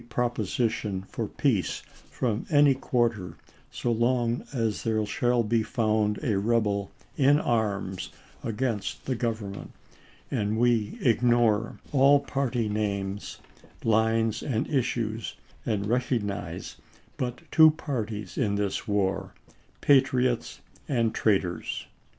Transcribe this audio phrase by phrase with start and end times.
[0.09, 3.37] proposition for peace from any quarter
[3.69, 8.11] so long as there shall be found a rebel in arms
[8.43, 9.69] against the G overnment;
[10.31, 13.37] and we ignore," the resolutions continued, "all party names,
[13.83, 15.35] lines, and issues,
[15.67, 16.77] and recognize
[17.17, 19.35] but two parties in this war—
[19.81, 21.85] patriots and traitors."